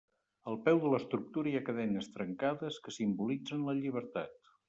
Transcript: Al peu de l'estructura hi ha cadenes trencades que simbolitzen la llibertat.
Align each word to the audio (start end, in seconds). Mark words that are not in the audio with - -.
Al 0.51 0.55
peu 0.67 0.79
de 0.85 0.93
l'estructura 0.93 1.51
hi 1.51 1.53
ha 1.59 1.61
cadenes 1.67 2.09
trencades 2.15 2.81
que 2.87 2.97
simbolitzen 2.97 3.65
la 3.69 3.77
llibertat. 3.83 4.35